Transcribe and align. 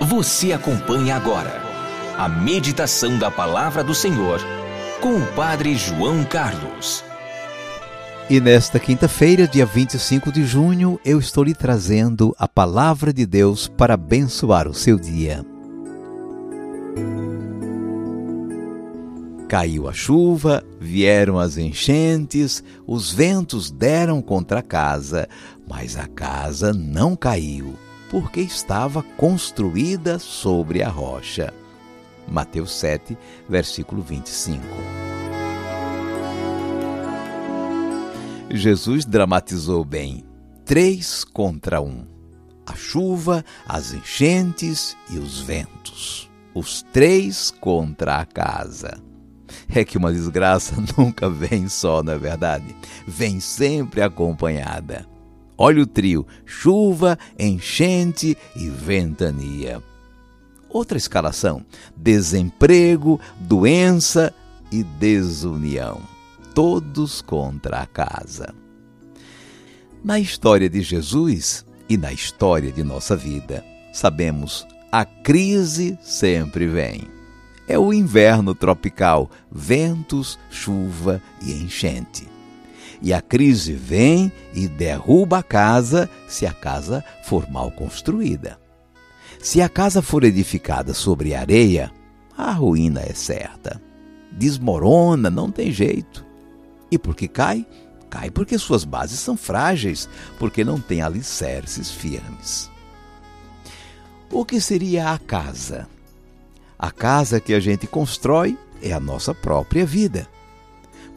Você 0.00 0.52
acompanha 0.52 1.16
agora 1.16 1.62
a 2.18 2.28
meditação 2.28 3.18
da 3.18 3.30
Palavra 3.30 3.82
do 3.82 3.94
Senhor 3.94 4.40
com 5.00 5.16
o 5.16 5.26
Padre 5.34 5.76
João 5.76 6.24
Carlos. 6.24 7.04
E 8.28 8.40
nesta 8.40 8.78
quinta-feira, 8.78 9.46
dia 9.46 9.64
25 9.64 10.32
de 10.32 10.44
junho, 10.44 10.98
eu 11.04 11.18
estou 11.18 11.44
lhe 11.44 11.54
trazendo 11.54 12.34
a 12.38 12.48
palavra 12.48 13.12
de 13.12 13.24
Deus 13.24 13.68
para 13.68 13.94
abençoar 13.94 14.66
o 14.66 14.74
seu 14.74 14.98
dia. 14.98 15.44
Caiu 19.48 19.88
a 19.88 19.92
chuva, 19.92 20.64
vieram 20.80 21.38
as 21.38 21.56
enchentes, 21.56 22.64
os 22.86 23.12
ventos 23.12 23.70
deram 23.70 24.20
contra 24.20 24.60
a 24.60 24.62
casa, 24.62 25.28
mas 25.68 25.96
a 25.96 26.06
casa 26.08 26.72
não 26.72 27.14
caiu, 27.14 27.74
porque 28.14 28.40
estava 28.42 29.02
construída 29.02 30.20
sobre 30.20 30.84
a 30.84 30.88
rocha. 30.88 31.52
Mateus 32.28 32.72
7, 32.74 33.18
versículo 33.48 34.02
25. 34.02 34.62
Jesus 38.52 39.04
dramatizou 39.04 39.84
bem. 39.84 40.24
Três 40.64 41.24
contra 41.24 41.80
um. 41.80 42.06
A 42.64 42.76
chuva, 42.76 43.44
as 43.66 43.92
enchentes 43.92 44.96
e 45.10 45.18
os 45.18 45.40
ventos. 45.40 46.30
Os 46.54 46.82
três 46.92 47.50
contra 47.50 48.18
a 48.18 48.24
casa. 48.24 49.02
É 49.68 49.84
que 49.84 49.98
uma 49.98 50.12
desgraça 50.12 50.76
nunca 50.96 51.28
vem 51.28 51.68
só, 51.68 52.00
não 52.00 52.12
é 52.12 52.18
verdade? 52.18 52.76
Vem 53.08 53.40
sempre 53.40 54.02
acompanhada. 54.02 55.04
Olha 55.56 55.82
o 55.82 55.86
trio: 55.86 56.26
chuva, 56.44 57.18
enchente 57.38 58.36
e 58.56 58.68
ventania. 58.68 59.82
Outra 60.68 60.98
escalação: 60.98 61.64
desemprego, 61.96 63.20
doença 63.40 64.34
e 64.72 64.82
desunião 64.82 66.14
todos 66.54 67.20
contra 67.20 67.80
a 67.80 67.86
casa. 67.86 68.54
Na 70.02 70.20
história 70.20 70.70
de 70.70 70.80
Jesus 70.80 71.66
e 71.88 71.96
na 71.96 72.12
história 72.12 72.70
de 72.70 72.84
nossa 72.84 73.16
vida, 73.16 73.64
sabemos 73.92 74.66
a 74.90 75.04
crise 75.04 75.98
sempre 76.00 76.68
vem. 76.68 77.08
É 77.66 77.78
o 77.78 77.92
inverno 77.92 78.54
tropical, 78.54 79.28
ventos, 79.50 80.38
chuva 80.50 81.20
e 81.42 81.52
enchente. 81.52 82.33
E 83.04 83.12
a 83.12 83.20
crise 83.20 83.74
vem 83.74 84.32
e 84.54 84.66
derruba 84.66 85.40
a 85.40 85.42
casa 85.42 86.08
se 86.26 86.46
a 86.46 86.54
casa 86.54 87.04
for 87.22 87.46
mal 87.50 87.70
construída. 87.70 88.58
Se 89.38 89.60
a 89.60 89.68
casa 89.68 90.00
for 90.00 90.24
edificada 90.24 90.94
sobre 90.94 91.34
areia, 91.34 91.92
a 92.34 92.50
ruína 92.50 93.02
é 93.02 93.12
certa. 93.12 93.78
Desmorona, 94.32 95.28
não 95.28 95.50
tem 95.50 95.70
jeito. 95.70 96.24
E 96.90 96.96
por 96.96 97.14
que 97.14 97.28
cai? 97.28 97.66
Cai 98.08 98.30
porque 98.30 98.56
suas 98.56 98.84
bases 98.84 99.20
são 99.20 99.36
frágeis, 99.36 100.08
porque 100.38 100.64
não 100.64 100.80
tem 100.80 101.02
alicerces 101.02 101.90
firmes. 101.90 102.70
O 104.32 104.46
que 104.46 104.62
seria 104.62 105.12
a 105.12 105.18
casa? 105.18 105.86
A 106.78 106.90
casa 106.90 107.38
que 107.38 107.52
a 107.52 107.60
gente 107.60 107.86
constrói 107.86 108.56
é 108.80 108.94
a 108.94 109.00
nossa 109.00 109.34
própria 109.34 109.84
vida. 109.84 110.26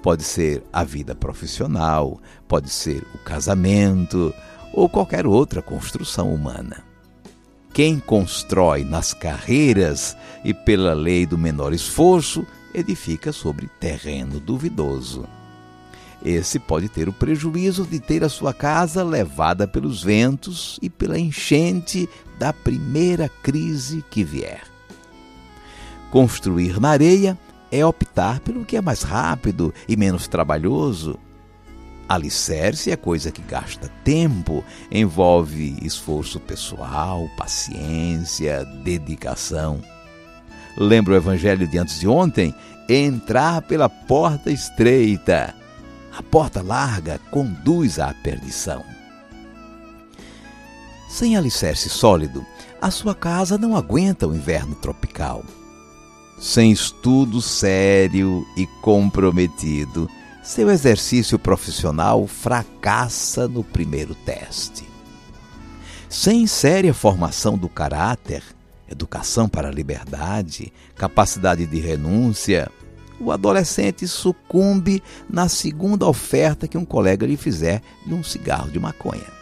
Pode 0.08 0.24
ser 0.24 0.64
a 0.72 0.86
vida 0.86 1.14
profissional, 1.14 2.22
pode 2.48 2.70
ser 2.70 3.06
o 3.14 3.18
casamento 3.18 4.34
ou 4.74 4.88
qualquer 4.88 5.28
outra 5.28 5.62
construção 5.62 6.34
humana. 6.34 6.82
Quem 7.74 8.00
constrói 8.00 8.86
nas 8.86 9.14
carreiras 9.14 10.16
e 10.46 10.54
pela 10.54 10.94
lei 10.94 11.26
do 11.26 11.38
menor 11.38 11.74
esforço 11.74 12.48
edifica 12.74 13.34
sobre 13.34 13.70
terreno 13.82 14.40
duvidoso. 14.40 15.26
Esse 16.24 16.58
pode 16.58 16.88
ter 16.88 17.10
o 17.10 17.14
prejuízo 17.14 17.86
de 17.86 18.00
ter 18.00 18.24
a 18.24 18.30
sua 18.30 18.54
casa 18.54 19.04
levada 19.04 19.68
pelos 19.68 20.02
ventos 20.02 20.80
e 20.82 20.90
pela 20.90 21.20
enchente 21.20 22.08
da 22.40 22.54
primeira 22.54 23.28
crise 23.44 24.02
que 24.10 24.24
vier. 24.24 24.64
Construir 26.10 26.80
na 26.80 26.92
areia 26.92 27.38
é 27.72 27.86
optar 27.86 28.40
pelo 28.40 28.66
que 28.66 28.78
é 28.78 28.82
mais 28.82 29.02
rápido 29.02 29.74
e 29.88 29.96
menos 29.96 30.28
trabalhoso. 30.28 31.20
Alicerce 32.08 32.90
é 32.90 32.96
coisa 32.96 33.32
que 33.32 33.42
gasta 33.42 33.92
tempo, 34.04 34.64
envolve 34.90 35.78
esforço 35.82 36.40
pessoal, 36.40 37.28
paciência, 37.38 38.64
dedicação. 38.84 39.82
Lembra 40.78 41.14
o 41.14 41.18
evangelho 41.18 41.68
de 41.68 41.78
antes 41.78 42.00
de 42.00 42.08
ontem? 42.08 42.56
Entrar 42.88 43.62
pela 43.64 43.90
porta 43.90 44.50
estreita. 44.50 45.54
A 46.16 46.24
porta 46.24 46.62
larga 46.62 47.20
conduz 47.30 48.00
à 48.00 48.14
perdição. 48.14 48.84
Sem 51.10 51.36
alicerce 51.36 51.90
sólido, 51.90 52.46
a 52.82 52.90
sua 52.92 53.16
casa 53.16 53.58
não 53.58 53.76
aguenta 53.76 54.28
o 54.28 54.36
inverno 54.36 54.76
tropical. 54.76 55.44
Sem 56.40 56.72
estudo 56.72 57.42
sério 57.42 58.46
e 58.56 58.68
comprometido, 58.82 60.10
seu 60.44 60.70
exercício 60.70 61.40
profissional 61.40 62.28
fracassa 62.28 63.48
no 63.48 63.64
primeiro 63.64 64.14
teste. 64.14 64.88
Sem 66.08 66.46
séria 66.46 66.94
formação 66.94 67.58
do 67.58 67.68
caráter, 67.68 68.44
educação 68.88 69.50
para 69.50 69.70
a 69.70 69.72
liberdade, 69.72 70.72
capacidade 70.96 71.66
de 71.66 71.80
renúncia, 71.80 72.72
o 73.20 73.32
adolescente 73.32 74.08
sucumbe 74.08 75.02
na 75.28 75.50
segunda 75.50 76.06
oferta 76.06 76.68
que 76.68 76.78
um 76.78 76.86
colega 76.86 77.26
lhe 77.26 77.36
fizer 77.36 77.82
de 78.06 78.14
um 78.14 78.24
cigarro 78.24 78.70
de 78.70 78.80
maconha. 78.80 79.37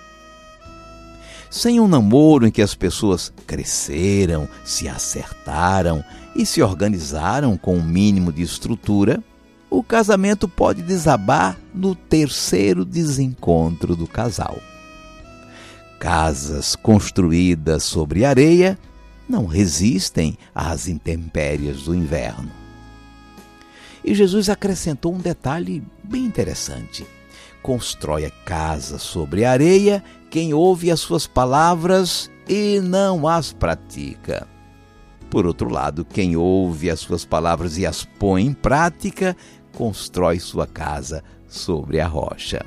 Sem 1.56 1.80
um 1.80 1.88
namoro 1.88 2.46
em 2.46 2.52
que 2.52 2.62
as 2.62 2.76
pessoas 2.76 3.32
cresceram, 3.48 4.46
se 4.66 4.90
acertaram 4.90 6.04
e 6.36 6.46
se 6.46 6.62
organizaram 6.62 7.56
com 7.56 7.78
um 7.78 7.82
mínimo 7.82 8.34
de 8.34 8.42
estrutura, 8.42 9.24
o 9.70 9.82
casamento 9.82 10.50
pode 10.50 10.82
desabar 10.82 11.58
no 11.74 11.96
terceiro 11.96 12.84
desencontro 12.84 13.96
do 13.96 14.06
casal. 14.06 14.60
Casas 15.98 16.76
construídas 16.76 17.84
sobre 17.86 18.26
areia 18.26 18.78
não 19.28 19.46
resistem 19.46 20.38
às 20.54 20.90
intempéries 20.90 21.84
do 21.84 21.96
inverno. 21.96 22.52
E 24.04 24.14
Jesus 24.14 24.50
acrescentou 24.50 25.16
um 25.16 25.20
detalhe 25.20 25.82
bem 26.04 26.26
interessante. 26.26 27.08
Constrói 27.66 28.26
a 28.26 28.30
casa 28.30 29.00
sobre 29.00 29.44
a 29.44 29.50
areia 29.50 30.04
quem 30.30 30.54
ouve 30.54 30.92
as 30.92 31.00
suas 31.00 31.26
palavras 31.26 32.30
e 32.48 32.80
não 32.80 33.28
as 33.28 33.54
pratica. 33.54 34.48
Por 35.32 35.48
outro 35.48 35.68
lado, 35.68 36.06
quem 36.06 36.38
ouve 36.38 36.92
as 36.92 37.00
suas 37.00 37.26
palavras 37.26 37.80
e 37.80 37.84
as 37.84 38.06
põe 38.06 38.46
em 38.46 38.54
prática, 38.54 39.36
constrói 39.74 40.40
sua 40.40 40.68
casa 40.68 41.24
sobre 41.48 42.00
a 42.00 42.06
rocha. 42.06 42.64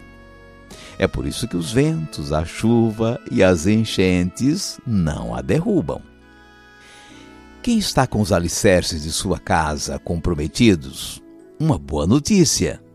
É 0.99 1.07
por 1.07 1.29
isso 1.29 1.47
que 1.47 1.57
os 1.57 1.71
ventos, 1.71 2.33
a 2.33 2.45
chuva 2.45 3.21
e 3.31 3.41
as 3.41 3.69
enchentes 3.69 4.81
não 4.85 5.33
a 5.33 5.41
derrubam. 5.41 6.03
Quem 7.63 7.79
está 7.79 8.05
com 8.05 8.21
os 8.21 8.33
alicerces 8.33 9.05
de 9.05 9.13
sua 9.13 9.39
casa 9.39 9.97
comprometidos? 10.01 11.23
Uma 11.57 11.79
boa 11.79 12.05
notícia. 12.05 12.88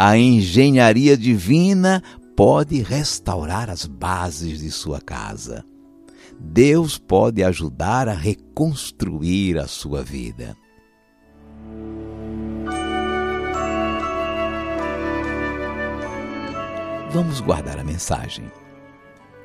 A 0.00 0.16
engenharia 0.16 1.16
divina 1.16 2.00
pode 2.36 2.80
restaurar 2.82 3.68
as 3.68 3.84
bases 3.84 4.60
de 4.60 4.70
sua 4.70 5.00
casa. 5.00 5.64
Deus 6.38 6.96
pode 6.96 7.42
ajudar 7.42 8.06
a 8.08 8.12
reconstruir 8.12 9.58
a 9.58 9.66
sua 9.66 10.04
vida. 10.04 10.56
Vamos 17.10 17.40
guardar 17.40 17.80
a 17.80 17.82
mensagem. 17.82 18.52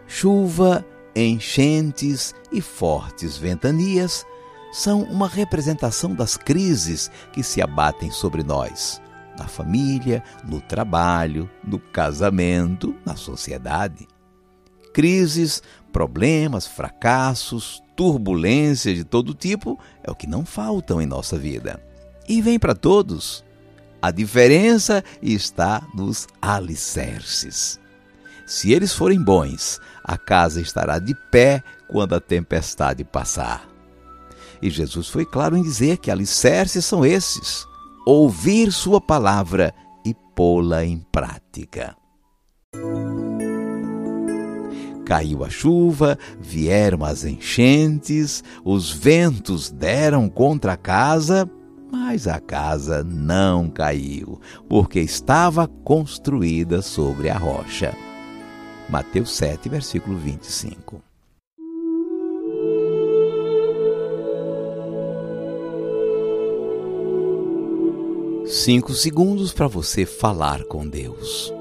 Chuva, 0.05 0.85
enchentes 1.15 2.35
e 2.51 2.61
fortes 2.61 3.37
ventanias 3.37 4.23
são 4.71 5.01
uma 5.01 5.27
representação 5.27 6.13
das 6.13 6.37
crises 6.37 7.09
que 7.31 7.41
se 7.41 7.59
abatem 7.59 8.11
sobre 8.11 8.43
nós, 8.43 9.01
na 9.37 9.47
família, 9.47 10.23
no 10.43 10.61
trabalho, 10.61 11.49
no 11.63 11.79
casamento, 11.79 12.95
na 13.05 13.15
sociedade. 13.15 14.07
Crises, 14.93 15.61
problemas, 15.91 16.67
fracassos, 16.67 17.81
turbulências 17.95 18.95
de 18.95 19.03
todo 19.03 19.33
tipo 19.33 19.79
é 20.03 20.11
o 20.11 20.15
que 20.15 20.27
não 20.27 20.45
faltam 20.45 21.01
em 21.01 21.05
nossa 21.05 21.37
vida. 21.37 21.81
E 22.27 22.41
vem 22.41 22.59
para 22.59 22.75
todos. 22.75 23.43
A 24.01 24.11
diferença 24.11 25.03
está 25.21 25.81
nos 25.95 26.27
alicerces. 26.41 27.79
Se 28.45 28.71
eles 28.73 28.93
forem 28.93 29.21
bons, 29.21 29.79
a 30.03 30.17
casa 30.17 30.59
estará 30.59 30.99
de 30.99 31.15
pé 31.31 31.63
quando 31.87 32.13
a 32.13 32.19
tempestade 32.19 33.03
passar. 33.03 33.69
E 34.61 34.69
Jesus 34.69 35.07
foi 35.07 35.25
claro 35.25 35.55
em 35.55 35.63
dizer 35.63 35.97
que 35.97 36.11
alicerces 36.11 36.85
são 36.85 37.05
esses: 37.05 37.65
ouvir 38.05 38.71
Sua 38.71 38.99
palavra 38.99 39.73
e 40.05 40.13
pô-la 40.35 40.85
em 40.85 40.99
prática. 41.11 41.95
Caiu 45.05 45.43
a 45.43 45.49
chuva, 45.49 46.17
vieram 46.39 47.03
as 47.03 47.25
enchentes, 47.25 48.43
os 48.63 48.89
ventos 48.89 49.69
deram 49.69 50.29
contra 50.29 50.73
a 50.73 50.77
casa 50.77 51.49
mas 51.93 52.27
a 52.27 52.39
casa 52.39 53.03
não 53.03 53.69
caiu, 53.69 54.41
porque 54.67 54.99
estava 54.99 55.67
construída 55.67 56.81
sobre 56.81 57.29
a 57.29 57.37
rocha. 57.37 57.95
Mateus 58.89 59.31
7, 59.35 59.69
versículo 59.69 60.17
25. 60.17 61.12
Cinco 68.45 68.93
segundos 68.93 69.53
para 69.53 69.67
você 69.67 70.05
falar 70.05 70.65
com 70.65 70.85
Deus. 70.85 71.53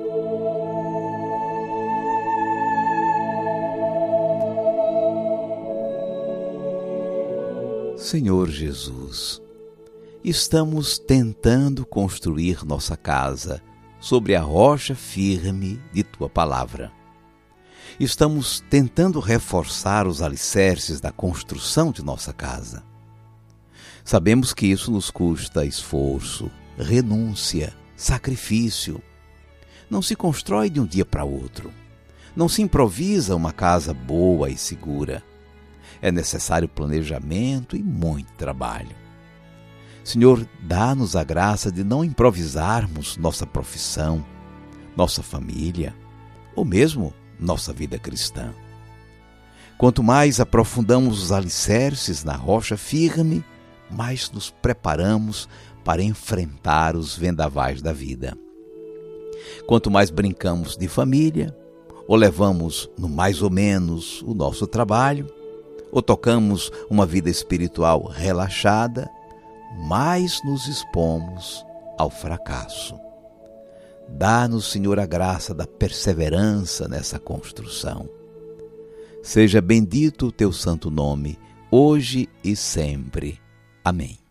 Senhor 7.96 8.50
Jesus, 8.50 9.40
estamos 10.24 10.98
tentando 10.98 11.86
construir 11.86 12.64
nossa 12.64 12.96
casa 12.96 13.62
sobre 14.00 14.34
a 14.34 14.42
rocha 14.42 14.96
firme 14.96 15.80
de 15.92 16.02
tua 16.02 16.28
palavra. 16.28 16.90
Estamos 18.00 18.62
tentando 18.68 19.20
reforçar 19.20 20.08
os 20.08 20.20
alicerces 20.20 21.00
da 21.00 21.12
construção 21.12 21.92
de 21.92 22.02
nossa 22.02 22.32
casa. 22.32 22.82
Sabemos 24.04 24.52
que 24.52 24.66
isso 24.66 24.90
nos 24.90 25.10
custa 25.10 25.64
esforço, 25.64 26.50
renúncia, 26.78 27.72
sacrifício. 27.96 29.02
Não 29.90 30.00
se 30.00 30.16
constrói 30.16 30.70
de 30.70 30.80
um 30.80 30.86
dia 30.86 31.04
para 31.04 31.24
outro. 31.24 31.72
Não 32.34 32.48
se 32.48 32.62
improvisa 32.62 33.36
uma 33.36 33.52
casa 33.52 33.92
boa 33.92 34.48
e 34.48 34.56
segura. 34.56 35.22
É 36.00 36.10
necessário 36.10 36.68
planejamento 36.68 37.76
e 37.76 37.82
muito 37.82 38.32
trabalho. 38.32 38.96
Senhor, 40.02 40.46
dá-nos 40.60 41.14
a 41.14 41.22
graça 41.22 41.70
de 41.70 41.84
não 41.84 42.04
improvisarmos 42.04 43.16
nossa 43.16 43.46
profissão, 43.46 44.24
nossa 44.96 45.22
família 45.22 45.94
ou 46.56 46.64
mesmo 46.64 47.14
nossa 47.38 47.72
vida 47.72 47.98
cristã. 47.98 48.52
Quanto 49.78 50.02
mais 50.02 50.40
aprofundamos 50.40 51.22
os 51.22 51.32
alicerces 51.32 52.24
na 52.24 52.34
rocha 52.34 52.76
firme, 52.76 53.44
mais 53.90 54.30
nos 54.30 54.50
preparamos 54.50 55.48
para 55.84 56.02
enfrentar 56.02 56.96
os 56.96 57.16
vendavais 57.16 57.82
da 57.82 57.92
vida. 57.92 58.36
Quanto 59.66 59.90
mais 59.90 60.10
brincamos 60.10 60.76
de 60.76 60.88
família, 60.88 61.56
ou 62.06 62.16
levamos 62.16 62.90
no 62.98 63.08
mais 63.08 63.42
ou 63.42 63.50
menos 63.50 64.22
o 64.22 64.34
nosso 64.34 64.66
trabalho, 64.66 65.26
ou 65.90 66.00
tocamos 66.00 66.70
uma 66.90 67.04
vida 67.04 67.28
espiritual 67.28 68.04
relaxada, 68.04 69.10
mais 69.88 70.42
nos 70.44 70.66
expomos 70.66 71.64
ao 71.98 72.10
fracasso. 72.10 72.98
Dá-nos, 74.08 74.70
Senhor, 74.70 74.98
a 74.98 75.06
graça 75.06 75.54
da 75.54 75.66
perseverança 75.66 76.88
nessa 76.88 77.18
construção. 77.18 78.08
Seja 79.22 79.60
bendito 79.60 80.26
o 80.26 80.32
teu 80.32 80.52
santo 80.52 80.90
nome, 80.90 81.38
hoje 81.70 82.28
e 82.42 82.56
sempre. 82.56 83.40
Amém. 83.84 84.21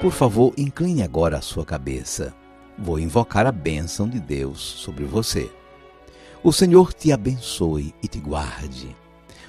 Por 0.00 0.12
favor, 0.12 0.52
incline 0.56 1.02
agora 1.02 1.38
a 1.38 1.42
sua 1.42 1.64
cabeça. 1.64 2.34
Vou 2.78 2.98
invocar 2.98 3.46
a 3.46 3.52
bênção 3.52 4.08
de 4.08 4.20
Deus 4.20 4.60
sobre 4.60 5.04
você. 5.04 5.50
O 6.42 6.52
Senhor 6.52 6.92
te 6.92 7.10
abençoe 7.12 7.94
e 8.02 8.08
te 8.08 8.20
guarde. 8.20 8.94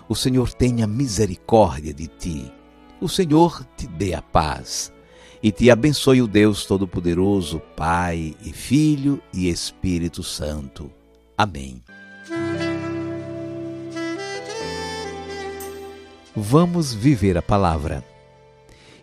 O 0.08 0.16
Senhor 0.16 0.54
tenha 0.54 0.88
misericórdia 0.88 1.94
de 1.94 2.08
ti 2.08 2.52
o 3.00 3.10
Senhor 3.10 3.66
te 3.76 3.88
dê 3.88 4.14
a 4.14 4.22
paz 4.22 4.92
e 5.44 5.52
te 5.52 5.70
abençoe 5.70 6.22
o 6.22 6.28
Deus 6.28 6.66
Todo-Poderoso, 6.66 7.60
Pai 7.76 8.36
e 8.44 8.52
Filho 8.52 9.22
e 9.34 9.50
Espírito 9.50 10.24
Santo. 10.24 10.90
Amém. 11.38 11.84
Vamos 16.36 16.94
viver 16.94 17.38
a 17.38 17.42
palavra. 17.42 18.04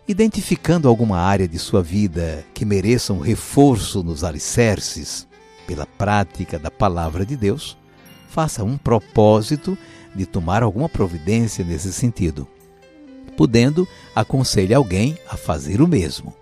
Identificando 0.07 0.87
alguma 0.87 1.19
área 1.19 1.47
de 1.47 1.57
sua 1.57 1.81
vida 1.81 2.45
que 2.53 2.65
mereça 2.65 3.13
um 3.13 3.19
reforço 3.19 4.03
nos 4.03 4.23
alicerces 4.23 5.27
pela 5.65 5.85
prática 5.85 6.59
da 6.59 6.69
palavra 6.69 7.25
de 7.25 7.37
Deus, 7.37 7.77
faça 8.29 8.63
um 8.63 8.77
propósito 8.77 9.77
de 10.13 10.25
tomar 10.25 10.61
alguma 10.61 10.89
providência 10.89 11.63
nesse 11.63 11.93
sentido 11.93 12.47
podendo, 13.33 13.87
aconselhe 14.15 14.73
alguém 14.73 15.17
a 15.27 15.35
fazer 15.35 15.81
o 15.81 15.87
mesmo. 15.87 16.33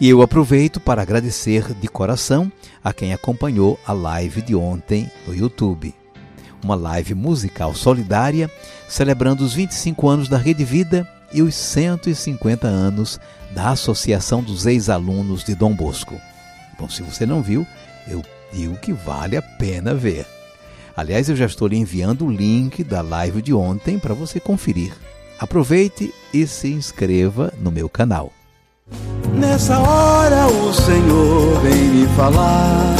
E 0.00 0.08
eu 0.08 0.22
aproveito 0.22 0.80
para 0.80 1.02
agradecer 1.02 1.74
de 1.74 1.88
coração 1.88 2.50
a 2.82 2.92
quem 2.92 3.12
acompanhou 3.12 3.78
a 3.86 3.92
live 3.92 4.40
de 4.40 4.54
ontem 4.54 5.10
no 5.26 5.34
YouTube. 5.34 5.94
Uma 6.62 6.74
live 6.74 7.14
musical 7.14 7.74
solidária 7.74 8.50
celebrando 8.88 9.44
os 9.44 9.52
25 9.52 10.08
anos 10.08 10.28
da 10.28 10.38
Rede 10.38 10.64
Vida 10.64 11.06
e 11.32 11.42
os 11.42 11.54
150 11.54 12.66
anos 12.66 13.20
da 13.50 13.70
Associação 13.70 14.42
dos 14.42 14.66
Ex-Alunos 14.66 15.44
de 15.44 15.54
Dom 15.54 15.74
Bosco. 15.74 16.20
Bom, 16.78 16.88
se 16.88 17.02
você 17.02 17.26
não 17.26 17.42
viu, 17.42 17.66
eu 18.08 18.22
digo 18.52 18.76
que 18.76 18.92
vale 18.92 19.36
a 19.36 19.42
pena 19.42 19.94
ver. 19.94 20.26
Aliás, 20.96 21.28
eu 21.28 21.36
já 21.36 21.46
estou 21.46 21.68
lhe 21.68 21.76
enviando 21.76 22.26
o 22.26 22.30
link 22.30 22.82
da 22.84 23.00
live 23.00 23.40
de 23.40 23.54
ontem 23.54 23.98
para 23.98 24.14
você 24.14 24.40
conferir. 24.40 24.92
Aproveite 25.38 26.12
e 26.34 26.46
se 26.46 26.68
inscreva 26.68 27.52
no 27.58 27.70
meu 27.70 27.88
canal. 27.88 28.32
Nessa 29.34 29.78
hora 29.78 30.46
o 30.46 30.74
Senhor 30.74 31.60
vem 31.60 31.88
me 31.88 32.06
falar. 32.16 32.96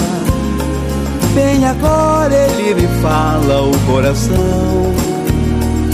Bem 1.35 1.65
agora 1.65 2.35
ele 2.35 2.75
me 2.75 2.89
fala 3.03 3.63
o 3.63 3.87
coração. 3.87 5.10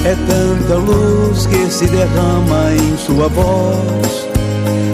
É 0.07 0.15
tanta 0.15 0.77
luz 0.77 1.47
que 1.47 1.69
se 1.69 1.85
derrama 1.89 2.73
em 2.73 2.97
sua 2.97 3.27
voz. 3.27 4.29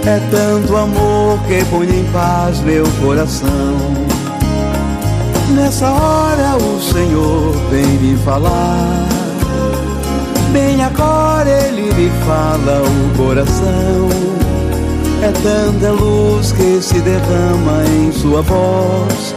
É 0.06 0.18
tanto 0.30 0.74
amor 0.74 1.38
que 1.46 1.62
põe 1.66 1.86
em 1.86 2.04
paz 2.04 2.60
meu 2.60 2.82
coração. 2.98 3.76
Nessa 5.50 5.90
hora 5.90 6.56
o 6.56 6.80
Senhor 6.80 7.52
vem 7.70 7.86
me 7.98 8.16
falar. 8.24 9.06
Bem 10.50 10.82
agora 10.82 11.50
ele 11.50 11.92
me 11.92 12.08
fala 12.24 12.80
o 12.80 13.18
coração. 13.18 14.08
É 15.20 15.30
tanta 15.42 15.90
luz 15.90 16.52
que 16.52 16.80
se 16.80 16.98
derrama 17.00 17.84
em 17.84 18.10
sua 18.12 18.40
voz. 18.40 19.34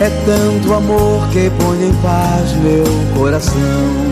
É 0.00 0.08
tanto 0.24 0.72
amor 0.72 1.28
que 1.28 1.50
põe 1.62 1.86
em 1.86 1.94
paz 1.96 2.54
meu 2.62 2.84
coração. 3.14 4.11